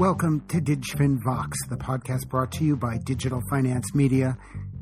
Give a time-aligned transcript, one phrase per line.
[0.00, 4.34] Welcome to DigFin Vox, the podcast brought to you by Digital Finance Media.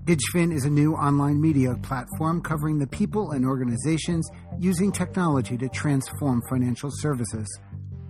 [0.04, 4.30] DigFin is a new online media platform covering the people and organizations
[4.60, 7.48] using technology to transform financial services.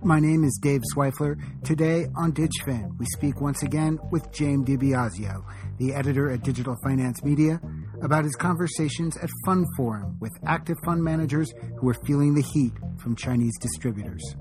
[0.03, 1.35] My name is Dave Swifler.
[1.63, 5.43] Today on DigFin, we speak once again with James DiBiasio,
[5.79, 7.59] the editor at Digital Finance Media,
[8.03, 12.73] about his conversations at Fund Forum with active fund managers who are feeling the heat
[12.99, 14.35] from Chinese distributors.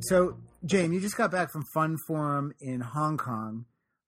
[0.00, 3.66] So, James, you just got back from Fund Forum in Hong Kong.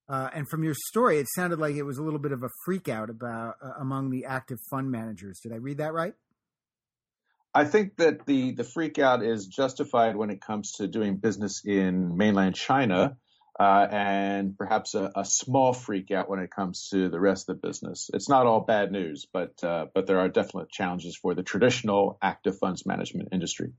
[0.08, 2.48] Uh, and from your story, it sounded like it was a little bit of a
[2.64, 5.38] freak out about uh, among the active fund managers.
[5.40, 6.14] Did I read that right?
[7.54, 11.62] I think that the the freak out is justified when it comes to doing business
[11.64, 13.16] in mainland China,
[13.58, 17.60] uh, and perhaps a, a, small freak out when it comes to the rest of
[17.60, 18.10] the business.
[18.12, 22.18] It's not all bad news, but uh, but there are definite challenges for the traditional
[22.20, 23.72] active funds management industry.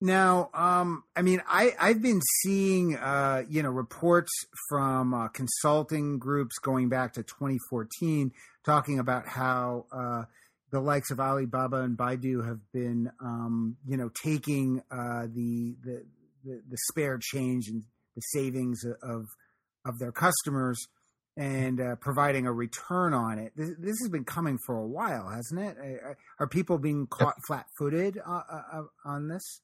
[0.00, 4.30] Now, um, I mean, I, I've been seeing, uh, you know, reports
[4.68, 8.32] from uh, consulting groups going back to 2014
[8.64, 10.24] talking about how uh,
[10.70, 16.04] the likes of Alibaba and Baidu have been, um, you know, taking uh, the, the,
[16.44, 17.82] the the spare change and
[18.14, 19.26] the savings of
[19.84, 20.78] of their customers
[21.36, 23.52] and uh, providing a return on it.
[23.56, 25.76] This, this, has been coming for a while, hasn't it?
[26.40, 29.60] Are people being caught flat-footed uh, on this?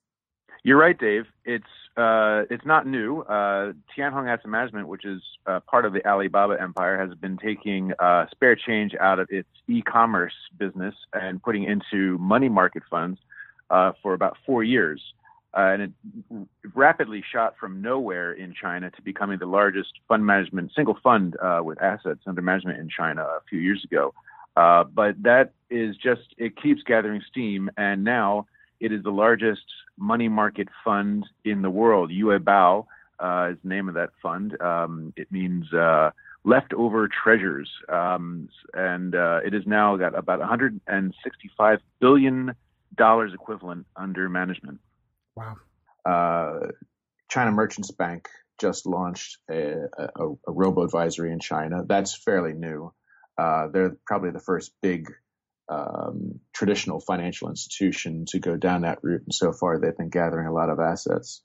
[0.63, 1.25] You're right, Dave.
[1.45, 1.65] It's
[1.97, 3.21] uh, it's not new.
[3.21, 7.93] Uh, Tianhong Asset Management, which is uh, part of the Alibaba empire, has been taking
[8.01, 13.19] uh, spare change out of its e-commerce business and putting into money market funds
[13.71, 15.01] uh, for about four years.
[15.57, 15.93] Uh, and it
[16.75, 21.61] rapidly shot from nowhere in China to becoming the largest fund management single fund uh,
[21.63, 24.13] with assets under management in China a few years ago.
[24.57, 28.47] But that is just it keeps gathering steam, and now
[28.81, 29.63] it is the largest
[29.99, 32.11] money market fund in the world.
[32.11, 32.87] Yue Bao
[33.19, 34.61] uh, is the name of that fund.
[34.61, 36.11] Um, it means uh,
[36.45, 42.55] leftover treasures, um, and uh, it has now got about 165 billion
[42.95, 44.79] dollars equivalent under management.
[45.37, 45.57] Wow.
[46.05, 46.69] Uh,
[47.29, 48.29] China Merchants Bank
[48.61, 51.83] just launched a, a, a robo advisory in China.
[51.87, 52.93] That's fairly new.
[53.37, 55.13] Uh, they're probably the first big
[55.69, 59.23] um, traditional financial institution to go down that route.
[59.23, 61.43] And so far, they've been gathering a lot of assets.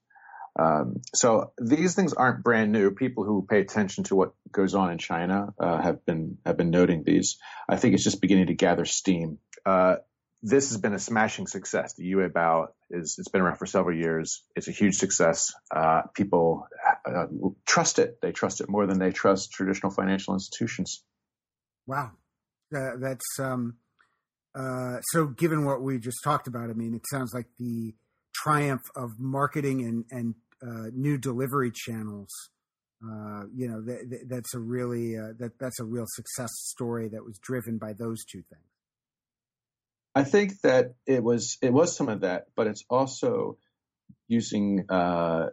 [0.59, 2.91] Um, so these things aren't brand new.
[2.91, 6.71] People who pay attention to what goes on in China uh, have been have been
[6.71, 7.37] noting these.
[7.67, 9.37] I think it's just beginning to gather steam.
[9.65, 9.97] Uh,
[10.41, 11.93] this has been a smashing success.
[11.93, 14.43] The Yue Bao is it's been around for several years.
[14.55, 15.53] It's a huge success.
[15.73, 16.67] Uh, people
[17.05, 17.25] uh,
[17.65, 18.19] trust it.
[18.21, 21.03] They trust it more than they trust traditional financial institutions.
[21.87, 22.11] Wow,
[22.71, 23.75] that's um,
[24.55, 27.93] uh, so, given what we just talked about, I mean, it sounds like the
[28.33, 32.29] triumph of marketing and and uh, new delivery channels.
[33.03, 37.09] Uh, you know, th- th- that's a really uh, that that's a real success story
[37.09, 38.63] that was driven by those two things.
[40.15, 43.57] I think that it was it was some of that, but it's also
[44.27, 45.47] using uh,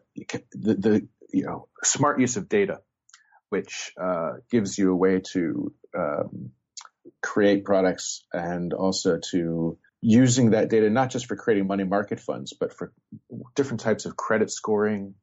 [0.53, 2.81] the, the you know smart use of data,
[3.51, 3.93] which
[4.51, 6.51] gives you a way to um,
[7.27, 12.53] create products and also to using that data not just for creating money market funds,
[12.53, 12.93] but for
[13.57, 15.15] different types of credit scoring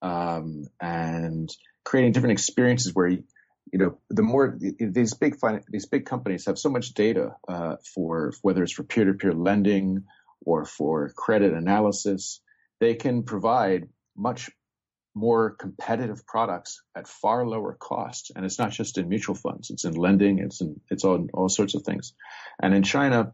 [0.00, 1.50] um, and
[1.84, 3.24] creating different experiences where you,
[3.72, 5.34] know the more these big
[5.68, 9.32] these big companies have so much data uh, for whether it's for peer to peer
[9.32, 10.04] lending
[10.46, 12.40] or for credit analysis,
[12.78, 14.50] they can provide much
[15.14, 18.30] more competitive products at far lower cost.
[18.34, 21.48] And it's not just in mutual funds; it's in lending, it's in it's on all
[21.48, 22.14] sorts of things.
[22.62, 23.32] And in China,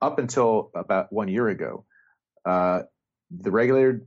[0.00, 1.84] up until about one year ago,
[2.44, 2.82] uh,
[3.30, 4.06] the regulator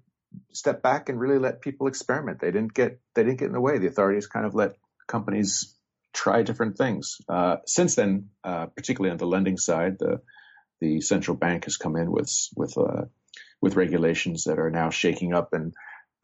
[0.53, 2.39] stepped back and really let people experiment.
[2.39, 3.77] They didn't get they didn't get in the way.
[3.77, 4.75] The authorities kind of let
[5.07, 5.75] companies
[6.13, 7.17] try different things.
[7.27, 10.21] Uh, since then, uh, particularly on the lending side, the
[10.81, 13.03] the central bank has come in with with uh,
[13.61, 15.73] with regulations that are now shaking up and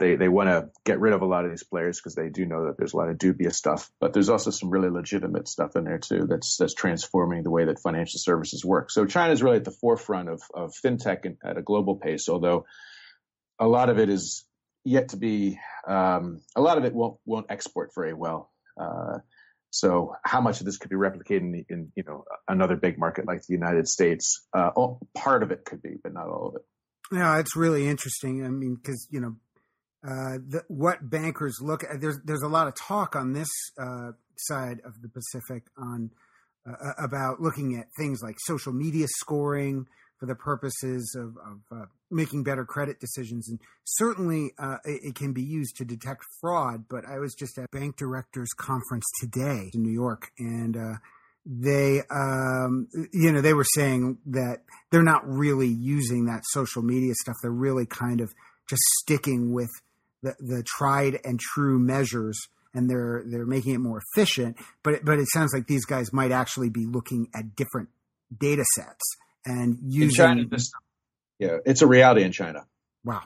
[0.01, 2.45] they they want to get rid of a lot of these players because they do
[2.45, 5.75] know that there's a lot of dubious stuff, but there's also some really legitimate stuff
[5.75, 8.89] in there too that's that's transforming the way that financial services work.
[8.89, 12.27] So China is really at the forefront of of fintech in, at a global pace,
[12.29, 12.65] although
[13.59, 14.43] a lot of it is
[14.83, 18.51] yet to be um, a lot of it won't won't export very well.
[18.75, 19.19] Uh,
[19.69, 23.27] so how much of this could be replicated in, in you know another big market
[23.27, 24.45] like the United States?
[24.51, 24.71] Uh,
[25.15, 26.61] part of it could be, but not all of it.
[27.15, 28.43] Yeah, it's really interesting.
[28.43, 29.35] I mean, because you know
[30.03, 32.01] uh, the, what bankers look at.
[32.01, 33.49] There's there's a lot of talk on this
[33.79, 36.11] uh, side of the Pacific on
[36.67, 39.85] uh, about looking at things like social media scoring
[40.19, 43.49] for the purposes of, of uh, making better credit decisions.
[43.49, 46.85] And certainly uh, it, it, can be used to detect fraud.
[46.87, 50.93] But I was just at Bank Directors Conference today in New York, and uh,
[51.43, 54.59] they, um, you know, they were saying that
[54.91, 57.35] they're not really using that social media stuff.
[57.41, 58.31] They're really kind of
[58.69, 59.71] just sticking with
[60.21, 64.57] the, the tried and true measures and they're they're making it more efficient.
[64.83, 67.89] But it, but it sounds like these guys might actually be looking at different
[68.35, 69.03] data sets
[69.45, 70.15] and using.
[70.15, 70.71] China, this,
[71.39, 72.65] yeah, it's a reality in China.
[73.03, 73.23] Wow,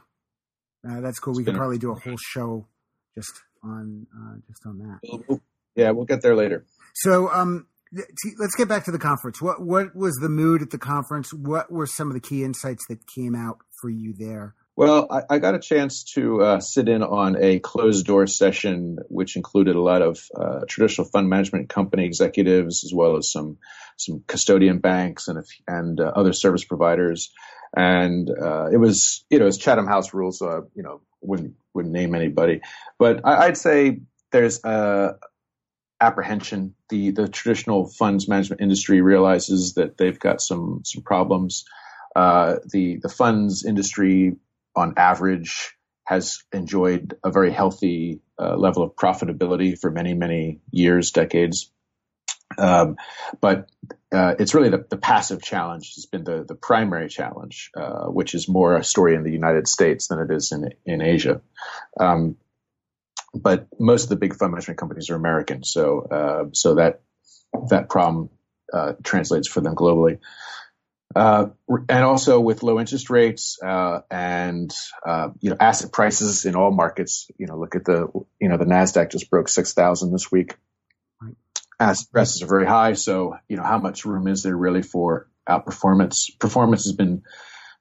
[0.87, 1.33] uh, that's cool.
[1.33, 2.65] It's we could probably do a whole show
[3.13, 3.31] just
[3.63, 5.39] on uh, just on that.
[5.75, 6.65] Yeah, we'll get there later.
[6.95, 9.41] So, um, let's get back to the conference.
[9.41, 11.33] What what was the mood at the conference?
[11.33, 14.55] What were some of the key insights that came out for you there?
[14.77, 18.97] Well, I, I got a chance to uh, sit in on a closed door session,
[19.07, 23.57] which included a lot of uh, traditional fund management company executives, as well as some
[23.97, 27.31] some custodian banks and and uh, other service providers.
[27.75, 31.53] And uh, it was, you know, it's Chatham House rules, so I, you know, wouldn't
[31.73, 32.61] wouldn't name anybody,
[32.99, 34.01] but I, would say
[34.31, 35.15] there's a
[36.01, 36.75] apprehension.
[36.89, 41.63] The the traditional funds management industry realizes that they've got some some problems.
[42.15, 44.35] Uh, the the funds industry
[44.75, 45.75] on average,
[46.05, 51.71] has enjoyed a very healthy uh, level of profitability for many, many years, decades.
[52.57, 52.97] Um,
[53.41, 53.69] but
[54.11, 58.35] uh, it's really the, the, passive challenge has been the, the primary challenge, uh, which
[58.35, 61.41] is more a story in the United States than it is in in Asia.
[61.99, 62.37] Um,
[63.33, 67.01] but most of the big fund management companies are American, so uh, so that
[67.69, 68.29] that problem
[68.71, 70.19] uh, translates for them globally.
[71.15, 71.47] Uh,
[71.87, 74.75] and also with low interest rates uh, and
[75.05, 77.31] uh, you know asset prices in all markets.
[77.37, 78.07] You know, look at the
[78.39, 80.55] you know the Nasdaq just broke six thousand this week.
[81.79, 85.29] Asset prices are very high, so you know how much room is there really for
[85.47, 86.37] outperformance?
[86.37, 87.23] Performance has been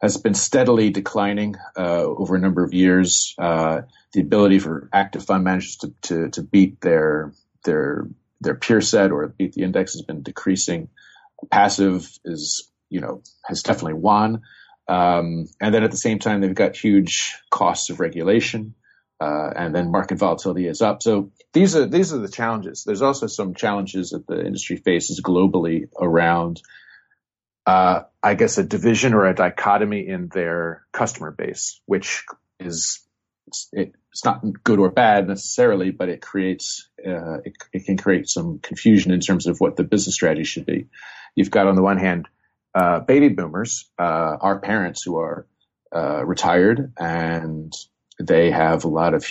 [0.00, 3.34] has been steadily declining uh, over a number of years.
[3.38, 3.82] Uh,
[4.12, 7.32] the ability for active fund managers to, to, to beat their
[7.64, 8.06] their
[8.40, 10.88] their peer set or beat the index has been decreasing.
[11.50, 14.42] Passive is you know, has definitely won.
[14.88, 18.74] Um, and then at the same time, they've got huge costs of regulation,
[19.20, 21.02] uh, and then market volatility is up.
[21.02, 22.84] So these are these are the challenges.
[22.84, 26.60] There's also some challenges that the industry faces globally around,
[27.66, 32.24] uh, I guess, a division or a dichotomy in their customer base, which
[32.60, 33.00] is
[33.72, 38.58] it's not good or bad necessarily, but it creates uh, it, it can create some
[38.58, 40.88] confusion in terms of what the business strategy should be.
[41.34, 42.28] You've got on the one hand
[42.74, 45.46] uh, baby boomers, uh, our parents who are
[45.94, 47.72] uh, retired and
[48.18, 49.26] they have a lot of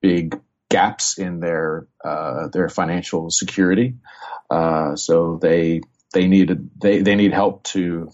[0.00, 0.40] big
[0.70, 3.94] gaps in their uh, their financial security.
[4.50, 5.80] Uh, so they
[6.12, 8.10] they needed they they need help to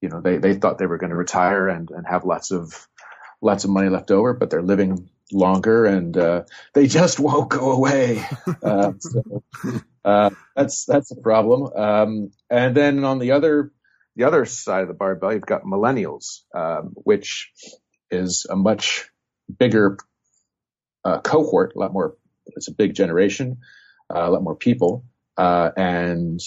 [0.00, 2.88] you know they they thought they were going to retire and and have lots of
[3.40, 6.42] lots of money left over, but they're living longer and uh,
[6.74, 8.24] they just won't go away.
[8.62, 9.42] Uh, so,
[10.04, 11.70] uh, that's that's a problem.
[11.76, 13.72] Um, and then on the other
[14.18, 17.52] the other side of the barbell, you've got millennials, um, which
[18.10, 19.08] is a much
[19.58, 19.96] bigger
[21.04, 22.16] uh, cohort, a lot more.
[22.48, 23.58] It's a big generation,
[24.12, 25.04] uh, a lot more people,
[25.36, 26.40] uh, and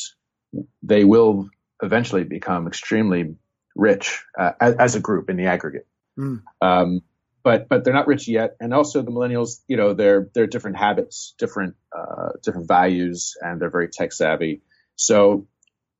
[0.83, 1.49] they will
[1.81, 3.35] eventually become extremely
[3.73, 5.87] rich uh, as, as, a group in the aggregate.
[6.19, 6.43] Mm.
[6.61, 7.01] Um,
[7.41, 10.75] but but they're not rich yet, and also the millennials, you know, they're they're different
[10.75, 14.61] habits, different uh, different values, and they're very tech savvy.
[14.97, 15.47] So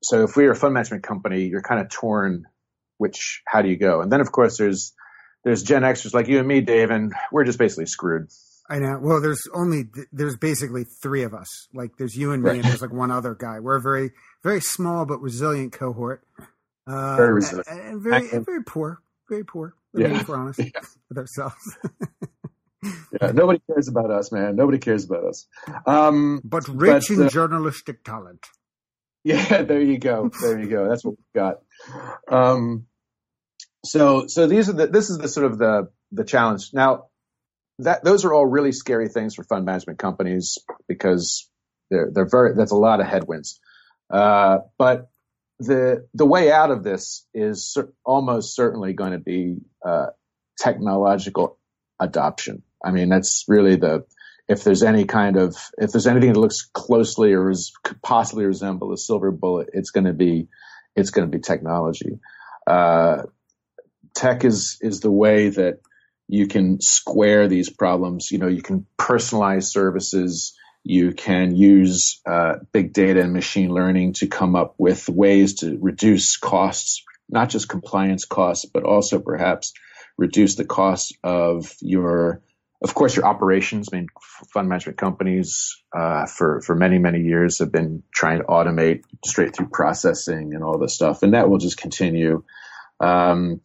[0.02, 2.46] so if we are a fund management company, you're kind of torn
[2.98, 4.00] which how do you go?
[4.00, 4.92] And then of course there's
[5.44, 8.28] there's Gen Xers like you and me, Dave, and we're just basically screwed.
[8.70, 8.98] I know.
[9.02, 11.48] Well, there's only there's basically three of us.
[11.74, 12.56] Like there's you and me, right.
[12.60, 13.58] and there's like one other guy.
[13.60, 16.22] We're a very very small but resilient cohort.
[16.86, 19.74] Uh, very resilient, and, and very and very poor, very poor.
[19.94, 20.20] Yeah.
[20.20, 20.80] If we're honest yeah.
[21.08, 21.76] with ourselves.
[23.20, 24.56] yeah, nobody cares about us, man.
[24.56, 25.46] Nobody cares about us.
[25.86, 28.46] Um, but rich but, in uh, journalistic talent.
[29.24, 30.30] Yeah, there you go.
[30.40, 30.88] There you go.
[30.88, 31.58] That's what we've got.
[32.28, 32.86] Um,
[33.84, 36.70] so, so these are the, this is the sort of the, the challenge.
[36.72, 37.06] Now,
[37.78, 41.48] that, those are all really scary things for fund management companies because
[41.90, 43.60] they're, they're very, that's a lot of headwinds.
[44.10, 45.08] Uh, but
[45.60, 50.06] the, the way out of this is almost certainly going to be, uh,
[50.58, 51.58] technological
[52.00, 52.64] adoption.
[52.84, 54.04] I mean, that's really the,
[54.48, 58.44] if there's any kind of if there's anything that looks closely or is, could possibly
[58.44, 60.48] resemble a silver bullet, it's going to be
[60.94, 62.18] it's going to be technology.
[62.66, 63.22] Uh,
[64.14, 65.80] tech is is the way that
[66.28, 68.30] you can square these problems.
[68.30, 70.54] You know, you can personalize services.
[70.84, 75.78] You can use uh, big data and machine learning to come up with ways to
[75.80, 79.72] reduce costs, not just compliance costs, but also perhaps
[80.18, 82.42] reduce the cost of your,
[82.82, 83.88] of course, your operations.
[83.92, 84.08] I mean,
[84.52, 89.54] fund management companies uh, for for many many years have been trying to automate straight
[89.54, 92.42] through processing and all this stuff, and that will just continue.
[93.00, 93.60] Um,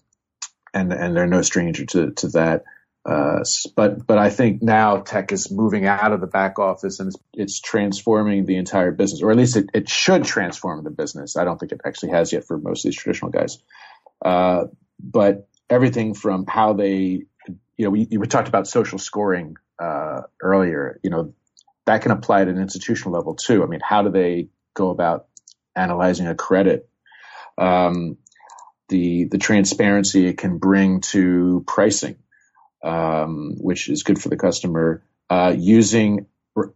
[0.74, 2.64] and and they're no stranger to to that.
[3.08, 3.40] Uh,
[3.76, 7.18] but but I think now tech is moving out of the back office and it's,
[7.34, 11.38] it's transforming the entire business, or at least it, it, should transform the business.
[11.38, 13.60] I don't think it actually has yet for most of these traditional guys.
[14.24, 14.66] Uh,
[15.00, 17.24] but everything from how they,
[17.78, 21.00] you know, we, we talked about social scoring uh, earlier.
[21.04, 21.34] You know,
[21.86, 23.64] that can apply at an institutional level too.
[23.64, 25.28] I mean, how do they go about
[25.76, 26.90] analyzing a credit?
[27.58, 28.18] Um,
[28.90, 32.18] the the transparency it can bring to pricing
[32.84, 35.04] um, which is good for the customer.
[35.30, 36.28] Uh, using,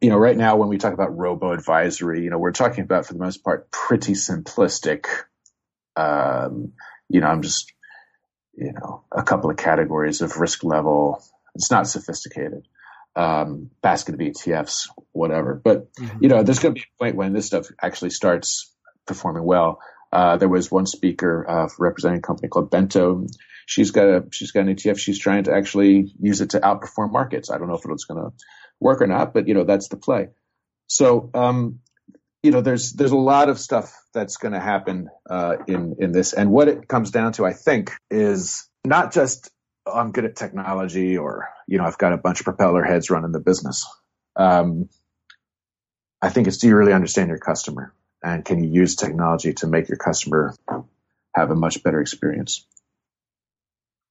[0.02, 3.06] you know, right now when we talk about robo advisory, you know, we're talking about
[3.06, 5.06] for the most part pretty simplistic.
[5.96, 6.74] Um,
[7.10, 7.72] you know, I'm just,
[8.62, 11.24] you know, a couple of categories of risk level.
[11.56, 12.68] It's not sophisticated.
[13.14, 15.60] Um, basket of ETFs, whatever.
[15.62, 16.20] But mm-hmm.
[16.22, 18.74] you know, there's going to be a point when this stuff actually starts
[19.06, 19.80] performing well.
[20.14, 23.26] Uh, there was one speaker uh, representing a company called Bento
[23.72, 24.98] she's got a she's got an ETF.
[24.98, 27.50] She's trying to actually use it to outperform markets.
[27.50, 28.32] I don't know if it's going to
[28.80, 30.28] work or not, but you know that's the play.
[30.88, 31.80] So um,
[32.44, 36.12] you know there's there's a lot of stuff that's going to happen uh, in in
[36.12, 39.52] this, and what it comes down to, I think, is not just
[39.86, 43.10] oh, I'm good at technology or you know I've got a bunch of propeller heads
[43.10, 43.88] running the business.
[44.36, 44.90] Um,
[46.22, 47.94] I think it's do you really understand your customer
[48.24, 50.56] and can you use technology to make your customer
[51.36, 52.66] have a much better experience?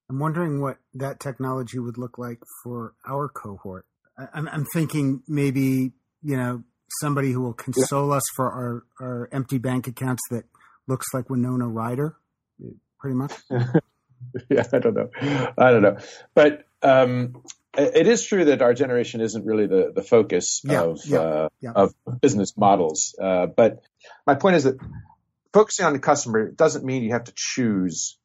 [0.09, 3.87] I'm wondering what that technology would look like for our cohort.
[4.35, 6.65] I'm, I'm thinking maybe, you know,
[7.01, 8.17] somebody who will console yeah.
[8.17, 10.45] us for our, our empty bank accounts that
[10.87, 12.17] looks like Winona Ryder,
[12.99, 13.33] pretty much.
[14.49, 15.11] yeah, I don't know.
[15.57, 15.99] I don't know.
[16.35, 17.43] But um,
[17.77, 21.49] it is true that our generation isn't really the, the focus yeah, of, yeah, uh,
[21.75, 23.15] of business models.
[23.21, 23.83] Uh, but
[24.27, 24.79] my point is that
[25.53, 28.17] focusing on the customer doesn't mean you have to choose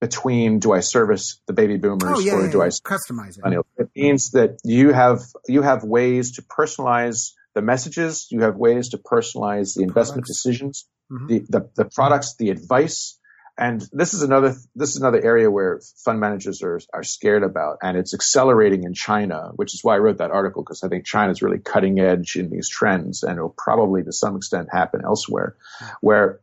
[0.00, 2.64] between do I service the baby boomers oh, yeah, or yeah, do yeah.
[2.64, 3.66] I customize it?
[3.78, 8.28] It means that you have you have ways to personalize the messages.
[8.30, 10.28] You have ways to personalize the investment products.
[10.28, 11.26] decisions, mm-hmm.
[11.26, 13.18] the, the the products, the advice.
[13.60, 17.78] And this is another this is another area where fund managers are are scared about,
[17.82, 21.04] and it's accelerating in China, which is why I wrote that article because I think
[21.04, 25.00] China is really cutting edge in these trends, and it'll probably to some extent happen
[25.04, 25.94] elsewhere, mm-hmm.
[26.00, 26.38] where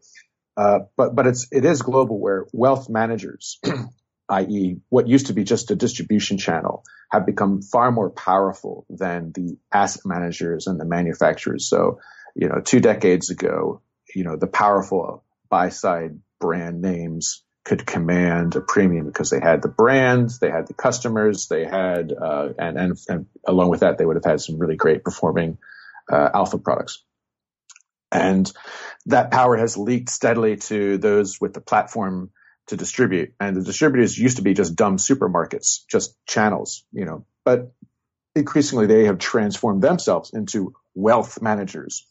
[0.58, 3.60] uh, but but it's it is global where wealth managers,
[4.30, 9.32] i.e., what used to be just a distribution channel, have become far more powerful than
[9.34, 11.70] the asset managers and the manufacturers.
[11.70, 12.00] So,
[12.36, 13.82] you know, two decades ago,
[14.14, 19.62] you know, the powerful buy side brand names could command a premium because they had
[19.62, 23.98] the brand, they had the customers, they had, uh, and, and, and along with that,
[23.98, 25.58] they would have had some really great performing
[26.12, 27.04] uh, alpha products.
[28.12, 28.52] And
[29.08, 32.30] that power has leaked steadily to those with the platform
[32.68, 33.34] to distribute.
[33.40, 37.74] And the distributors used to be just dumb supermarkets, just channels, you know, but
[38.36, 42.06] increasingly they have transformed themselves into wealth managers.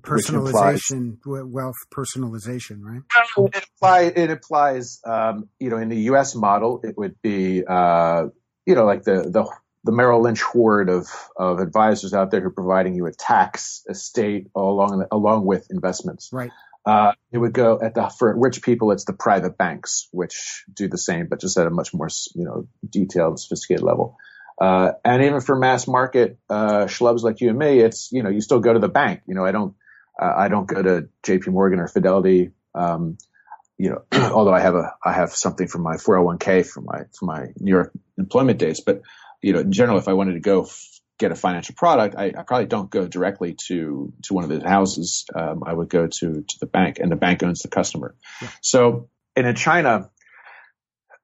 [0.00, 3.02] Personalization, implies, wealth personalization, right?
[3.36, 6.34] It, imply, it implies, um, you know, in the U.S.
[6.34, 8.28] model, it would be, uh,
[8.64, 9.44] you know, like the the
[9.84, 13.82] the Merrill Lynch horde of, of advisors out there who are providing you a tax
[13.88, 16.30] estate along along with investments.
[16.32, 16.50] Right.
[16.84, 18.90] Uh, it would go at the for rich people.
[18.90, 22.44] It's the private banks which do the same, but just at a much more you
[22.44, 24.16] know detailed, sophisticated level.
[24.60, 28.30] Uh, and even for mass market uh, schlubs like you and me, it's you know
[28.30, 29.22] you still go to the bank.
[29.26, 29.74] You know I don't
[30.20, 31.50] uh, I don't go to J.P.
[31.50, 32.50] Morgan or Fidelity.
[32.74, 33.16] Um,
[33.78, 37.26] you know, although I have a I have something from my 401k from my from
[37.26, 39.02] my New York employment days, but
[39.40, 40.64] you know, in general, if I wanted to go
[41.22, 44.68] get a financial product, I, I, probably don't go directly to to one of the
[44.68, 45.24] houses.
[45.34, 48.14] Um, I would go to to the bank, and the bank owns the customer.
[48.40, 48.48] Yeah.
[48.60, 50.10] So, and in China,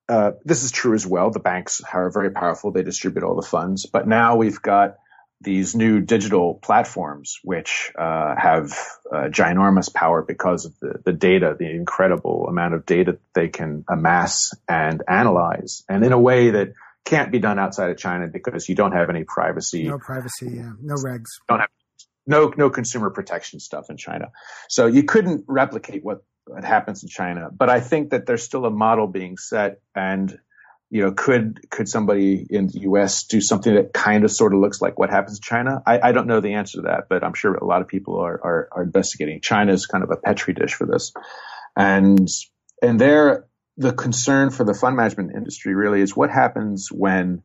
[0.08, 1.30] uh, this is true as well.
[1.30, 3.86] The banks are very powerful; they distribute all the funds.
[3.86, 4.96] But now we've got
[5.40, 8.72] these new digital platforms, which uh, have
[9.12, 13.84] uh, ginormous power because of the, the data, the incredible amount of data they can
[13.88, 16.72] amass and analyze, and in a way that
[17.08, 19.84] can't be done outside of China because you don't have any privacy.
[19.84, 20.72] No privacy, yeah.
[20.80, 21.24] No regs.
[21.48, 21.70] Don't have
[22.26, 24.30] no no consumer protection stuff in China.
[24.68, 27.48] So you couldn't replicate what, what happens in China.
[27.50, 30.38] But I think that there's still a model being set and
[30.90, 33.24] you know, could could somebody in the U.S.
[33.24, 35.82] do something that kind of sort of looks like what happens in China?
[35.86, 38.18] I, I don't know the answer to that, but I'm sure a lot of people
[38.20, 39.42] are, are, are investigating.
[39.42, 41.12] China is kind of a petri dish for this,
[41.76, 42.26] and
[42.80, 43.47] and there
[43.78, 47.42] the concern for the fund management industry really is what happens when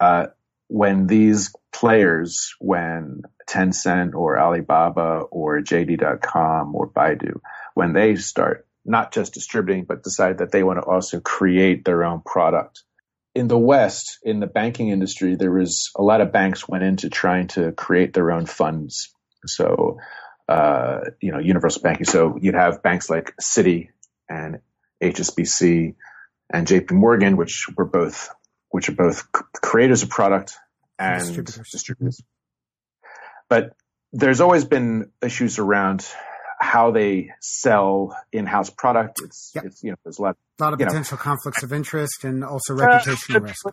[0.00, 0.28] uh,
[0.68, 7.40] when these players, when Tencent or Alibaba or JD.com or Baidu,
[7.74, 12.04] when they start not just distributing, but decide that they want to also create their
[12.04, 12.82] own product.
[13.34, 17.10] In the West, in the banking industry, there was a lot of banks went into
[17.10, 19.12] trying to create their own funds.
[19.46, 19.98] So,
[20.48, 22.06] uh, you know, universal banking.
[22.06, 23.88] So you'd have banks like Citi
[24.28, 24.60] and
[25.02, 25.94] HSBC
[26.52, 28.30] and JP Morgan, which were both,
[28.70, 30.54] which are both creators of product
[30.98, 31.68] and distributors.
[31.70, 32.22] distributors.
[33.48, 33.74] But
[34.12, 36.06] there's always been issues around
[36.60, 39.20] how they sell in-house product.
[39.22, 39.64] It's, yep.
[39.64, 41.22] it's you know, there's a lot, a lot of potential know.
[41.22, 43.66] conflicts of interest and also reputational uh, risk.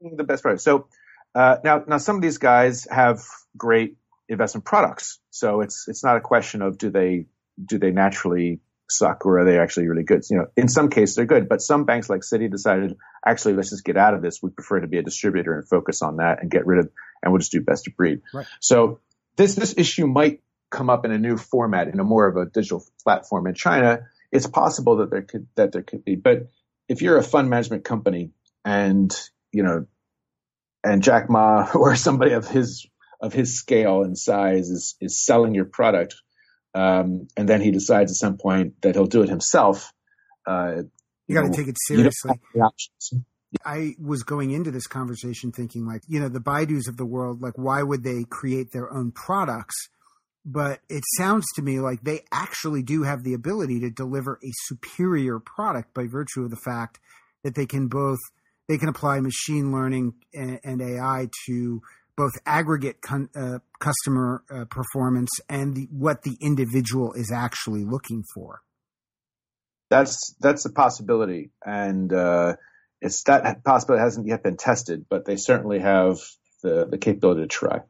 [0.00, 0.62] The best product.
[0.62, 0.88] So
[1.34, 3.20] uh, now, now some of these guys have
[3.56, 3.96] great
[4.28, 5.18] investment products.
[5.30, 7.26] So it's it's not a question of do they
[7.64, 8.60] do they naturally
[8.90, 10.22] suck or are they actually really good?
[10.30, 13.70] You know, in some cases they're good, but some banks like Citi decided actually let's
[13.70, 14.42] just get out of this.
[14.42, 16.90] We prefer to be a distributor and focus on that and get rid of
[17.22, 18.20] and we'll just do best of breed.
[18.32, 18.46] Right.
[18.60, 19.00] So
[19.36, 20.40] this this issue might
[20.70, 24.00] come up in a new format in a more of a digital platform in China,
[24.30, 26.16] it's possible that there could that there could be.
[26.16, 26.48] But
[26.88, 28.32] if you're a fund management company
[28.64, 29.14] and
[29.52, 29.86] you know,
[30.84, 32.86] and Jack Ma or somebody of his
[33.20, 36.16] of his scale and size is is selling your product,
[36.74, 39.92] um, and then he decides at some point that he'll do it himself.
[40.46, 40.82] Uh,
[41.26, 42.40] you got to take it seriously.
[43.64, 47.40] I was going into this conversation thinking like, you know, the Baidu's of the world,
[47.40, 49.74] like, why would they create their own products?
[50.50, 54.50] but it sounds to me like they actually do have the ability to deliver a
[54.64, 56.98] superior product by virtue of the fact
[57.44, 58.18] that they can both
[58.66, 61.82] they can apply machine learning and, and AI to
[62.18, 68.24] both aggregate con, uh, customer uh, performance and the, what the individual is actually looking
[68.34, 68.60] for.
[69.88, 72.56] That's that's a possibility, and uh,
[73.00, 76.18] it's that possibility hasn't yet been tested, but they certainly have
[76.62, 77.80] the the capability to try.